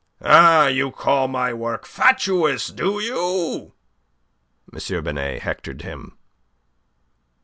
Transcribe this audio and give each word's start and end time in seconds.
"Ah! 0.25 0.65
You 0.65 0.89
call 0.89 1.27
my 1.27 1.53
work 1.53 1.85
fatuous, 1.85 2.69
do 2.69 2.99
you?" 2.99 3.73
M. 4.73 5.03
Binet 5.03 5.43
hectored 5.43 5.83
him. 5.83 6.17